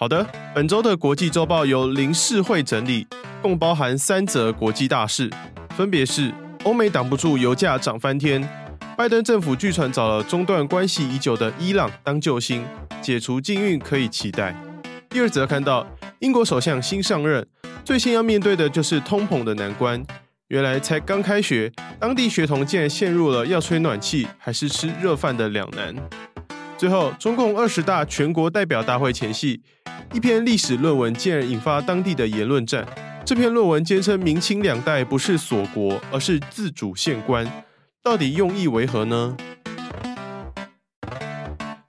[0.00, 3.06] 好的，本周的国际周报由林世会整理，
[3.42, 5.30] 共包含三则国际大事，
[5.76, 6.32] 分别是：
[6.64, 8.42] 欧美挡不住油价涨翻天，
[8.96, 12.64] 拜登政府据传找了中断关系已久的伊朗当救星，
[13.02, 14.56] 解除禁运可以期待。
[15.10, 15.86] 第二则看到
[16.20, 17.46] 英国首相新上任，
[17.84, 20.02] 最先要面对的就是通膨的难关。
[20.48, 25.94] 原来才刚开学，当地学童竟然陷入了要吹暖气还是吃热饭的两难。
[26.80, 29.60] 最后，中共二十大全国代表大会前夕，
[30.14, 32.88] 一篇历史论文竟然引发当地的言论战。
[33.22, 37.46] 这篇论文坚称明清两代不是锁国，而是自主县官，
[38.02, 39.36] 到底用意为何呢？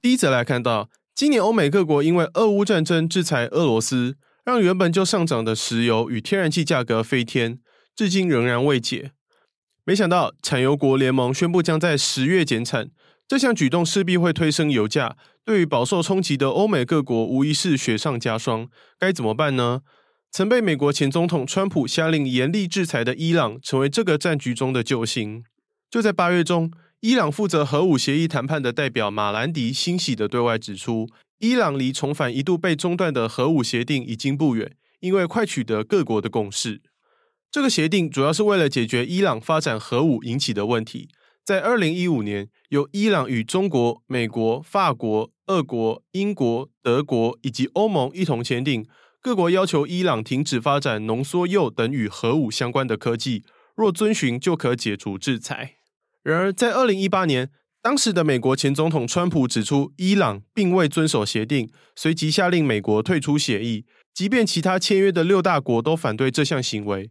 [0.00, 7.58] 第一则来看到，今年欧美各国因为俄乌战争制裁俄罗斯，让原本就上涨的石油与天然气价格飞天，
[7.94, 9.12] 至今仍然未解。
[9.84, 12.88] 没想到产油国联盟宣布将在十月减产。
[13.28, 18.70] 这项举动势必会推升油价，对于饱受冲击的欧美各国无疑是雪上加霜。
[18.98, 19.82] 该怎么办呢？
[20.30, 25.44] 曾被美国前总统川普下令严厉制裁的伊朗，成为这个战局中的救星。
[25.90, 31.06] 就在八月中，伊朗负责核武协议谈判的代表马兰迪欣喜地对外指出，
[31.38, 36.80] 伊朗离重返一度被中断的核武协定已经不远，因为快取得各国的共识。
[37.50, 41.10] 这个协定主要是为了解决伊朗发展核武引起的问题。
[41.48, 48.86] 在二零一五年，由伊朗与中国、美国、法国、俄国、英国、德国以及欧盟一同签订，
[49.22, 53.44] 各国要求伊朗停止发展浓缩铀等与核武相关的科技，
[53.74, 55.76] 若遵循就可解除制裁。
[56.22, 57.48] 然而，在二零一八年，
[57.80, 67.10] 当时的美国前总统川普指出，伊朗并未遵守协定，随即下令美国退出协议，即便其他签约的六大国都反对这项行为。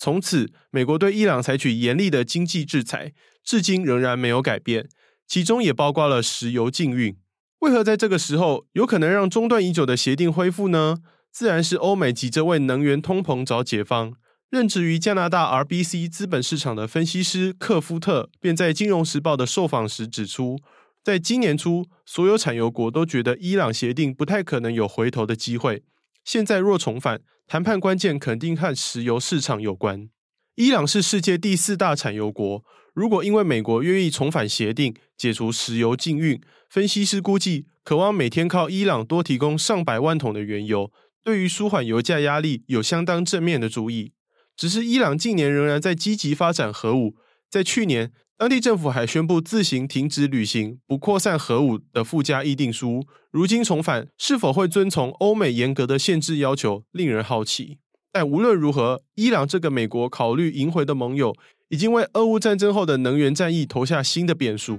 [0.00, 3.14] 从此，美国对伊朗采取严厉的经济制裁。
[3.48, 4.90] 至今仍然没有改变，
[5.26, 7.16] 其中也包括了石油禁运。
[7.60, 10.98] 为何在这个时候有可能让中断已久的协定恢复呢？
[11.32, 14.12] 自然是欧美急着为能源通膨找解方。
[14.50, 20.58] 任职于加拿大 RBC 资本市场的分析师克夫特便在《金融时报》的受访时指出，
[21.02, 25.84] 在今年初，所有产油国都觉得伊朗协定不太可能有回头的机会。
[26.22, 30.10] 现在若重返，谈判关键肯定和石油市场有关。
[30.56, 32.62] 伊朗是世界第四大产油国。
[32.98, 40.90] 如果因为美国愿意重返协定，解除石油禁运，分析师估计，渴望每天靠伊朗多提供上百万桶的原油，
[41.22, 44.14] 对于舒缓油价压力有相当正面的注意。
[44.56, 47.14] 只是伊朗近年仍然在积极发展核武，
[47.48, 53.06] 在去年，当地政府还宣布自行停止履行不扩散核武的附加议定书。
[53.30, 57.78] 如今重返，是否会遵从欧美严格的限制要求，令人好奇。
[58.10, 61.36] 但无论如何，伊朗这个美国考虑迎回的盟友，
[61.70, 64.78] 已经为俄乌战争后的能源战役投下新的变数。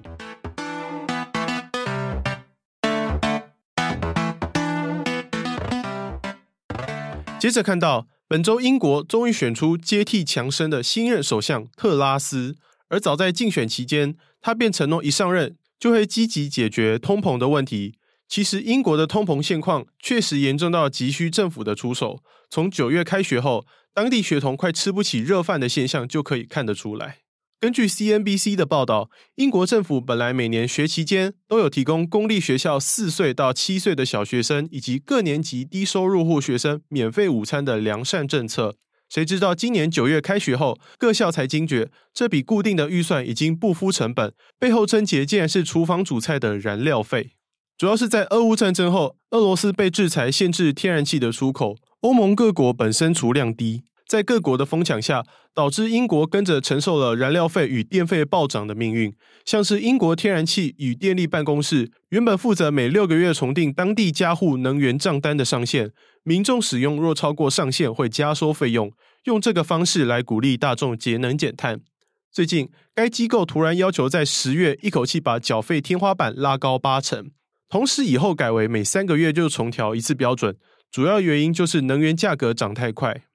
[7.39, 12.57] 接着看到，本周英国终于选出接替强生的新任首相特拉斯，
[12.87, 17.98] 而早在竞选期间，他便承诺一上任就会积极解决通膨的问题。
[18.29, 22.21] 其实，英国的通膨现况确实严重到急需政府的出手。
[22.47, 27.17] 从九月开学后，当地学童快吃不起热饭的现象就可以看得出来。
[27.59, 38.75] 根据 CNBC 的报道，英国政府本来每年学期间都有提供公立学校四岁到七岁的小学生以及各年级低收入户学生免费午餐的良善政策。
[39.09, 47.31] 谁知道今年九月开学后，各校才惊觉这笔固定的预算已经不敷成本，背后症结竟然是厨房煮菜的燃料费。
[47.79, 51.77] 主要是在俄乌战争后，俄罗斯被制裁限制天然气的出口。
[52.01, 55.23] 欧盟各国本身储量低，在各国的疯抢下，
[55.55, 59.15] 导致英国跟着承受了燃料费与电费暴涨的命运。
[59.45, 65.91] 像是英国天然气与电力办公室，原本负责每六个月重定当地家户能源账单的上限，
[66.23, 68.91] 民众使用若超过上限会加收费用，
[69.23, 71.79] 用这个方式来鼓励大众节能减碳。
[72.29, 77.31] 最近，该机构突然要求在十月一口气把缴费天花板拉高八成，
[77.69, 80.57] 同时以后改为每三个月就重调一次标准。
[80.91, 83.25] 主要原因就是能源价格涨太快。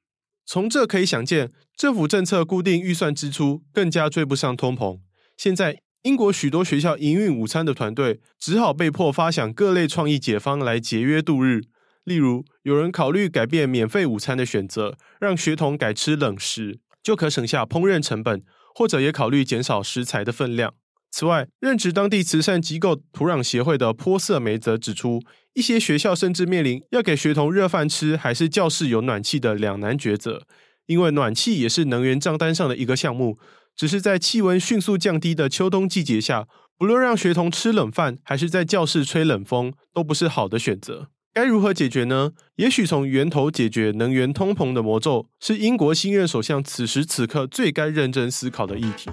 [0.44, 4.98] 从这可以想见，政府政策固定预算支出更加追不上通膨。
[5.36, 11.62] 现在，英国许多学校营运午餐的团队只好被迫发想各类创意解方来节约度日。
[12.02, 18.42] 例如，有人考虑改变免费午餐的选择，让学童改吃冷食，就可省下烹饪成本。
[18.76, 20.74] 或者也考虑减少食材的分量。
[21.16, 25.22] 此外，任职当地慈善机构土壤协会的波瑟梅则指出，
[25.52, 30.42] 一些学校甚至面临要给学童热饭吃，还是教室有暖气的两难抉择。
[30.86, 33.38] 因为暖气也是能源账单上的一个项目，
[33.76, 41.10] 只是在气温迅速降低的秋冬季节下，不论让学童吃冷饭，还是在教室吹冷风，都不是好的选择。
[41.32, 42.32] 该如何解决呢？
[42.56, 49.08] 也许从源头解决能源通膨的魔咒，是英国新任首相此时此刻最该认真思考的议题。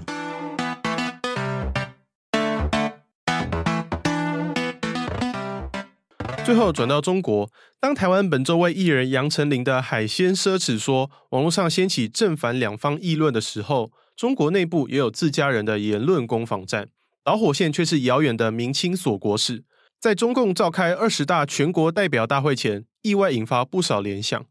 [6.43, 7.49] 最后转到中国，
[7.79, 16.89] 当台湾本周为艺人杨丞琳的海鲜奢侈说网络上掀起正反两方议论的时候，中国内部也有自家人的言论攻防战，
[17.23, 19.63] 导火线却是遥远的明清锁国事。
[19.99, 24.43] 在中共召开二十大全国代表大会前，意外引发不少联想。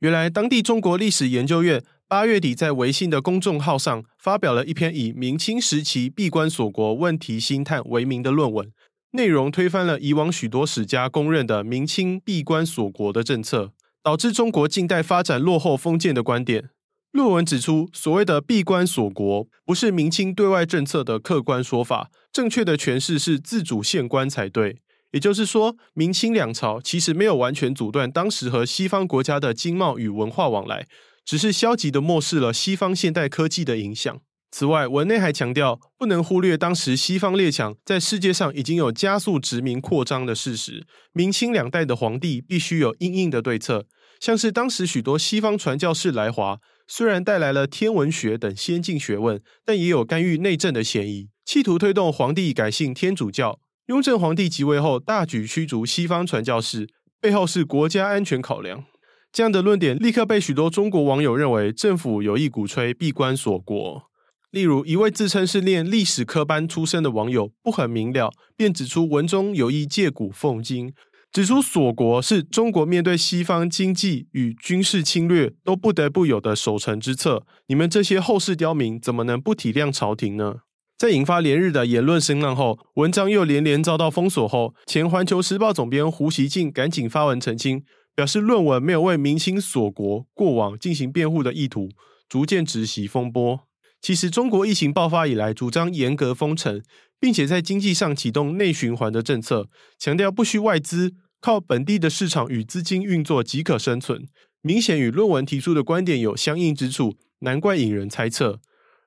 [0.00, 8.72] 原来，当地中国历史研究院八月底在微信的公众号上发表了一篇以“明清时期闭关锁国问题兴叹”为名的论文，
[9.14, 13.72] 内容推翻了以往许多史家公认的明清闭关锁国的政策，
[14.02, 16.70] 导致中国近代发展落后封建的观点。
[17.12, 24.78] 论文指出，所谓的闭关锁国不是明清对外政策的客观说法，正确的诠释是自主限关才对。
[25.12, 30.88] 也就是说，明清两朝其实没有完全阻断当时和西方国家的经贸与文化往来，
[31.24, 34.20] 只是消极地漠视了西方现代科技的影响。
[34.56, 40.86] 此外，文内还强调，不能忽略当时西方列强在世界上已经有加速殖民扩张的事实。
[41.12, 43.86] 明清两代的皇帝必须有因应的对策，
[44.20, 53.58] 像是当时许多西方传教士来华，虽然带来了天文学等先进学问，但也有干预内政的嫌疑，企图推动皇帝改信天主教。
[53.86, 56.88] 雍正皇帝即位后，大举驱逐西方传教士，
[57.20, 58.84] 背后是国家安全考量。
[59.32, 64.13] 这样的论点立刻被许多中国网友认为政府有意鼓吹闭关锁国。
[64.54, 70.94] 例如，一位自称是念历史科班出身的网友不很明了，便指出文中有意借古讽今，
[71.32, 77.44] 指出锁国是中国面对西方经济与军事侵略都不得不有的守成之策。
[77.66, 80.58] 你们这些后世刁民怎么能不体谅朝廷呢？
[80.96, 87.82] 在引发连日的言论声浪后，文章又连连遭到封锁后，前《环球时报》总编胡锡进赶紧发文澄清，
[88.14, 91.88] 表示论文没有为明清锁国过往进行辩护的意图，
[92.28, 93.62] 逐渐止息风波。
[94.04, 96.82] 其实，中国疫情爆发以来，主张严格封城，
[97.18, 104.26] 并且在经济上启动内循环的政策，强调不需外资，靠本地的市场与资金运作即可生存，
[104.60, 108.60] 明显与论文提出的观点有相应之处，难怪引人猜测。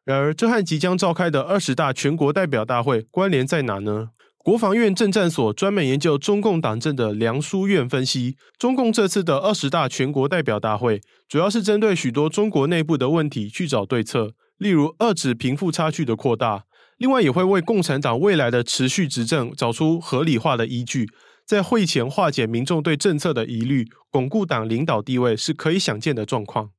[0.03, 4.09] 然而，这和即将召开的二十大全国代表大会关联在哪呢？
[4.39, 16.65] 国防院政战所专门研究中共党政的梁书院分析，中共这次的二十大全国代表大会，主要是针对许多中国内部的问题去找对策，例如遏制贫富差距的扩大，
[16.97, 21.07] 另外也会为共产党未来的持续执政找出合理化的依据，
[21.45, 26.71] 在会前化解民众对政策的疑虑，巩固党领导地位是可以想见的状况。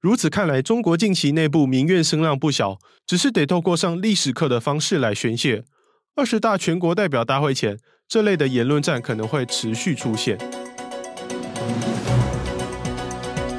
[0.00, 5.64] 如此看来，中国近期内部民怨声浪不小，只是得透过上历史课的方式来宣泄。
[6.14, 7.78] 二十大全国代表大会前，
[8.08, 10.38] 这类的言论战可能会持续出现。